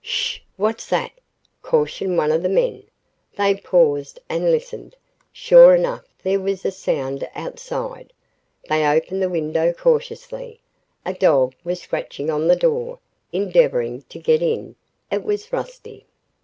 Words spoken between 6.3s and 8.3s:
was a sound outside.